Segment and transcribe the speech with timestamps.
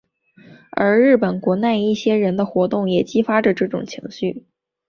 [0.71, 4.47] 而日本国内一些人的活动也激发着这种情绪。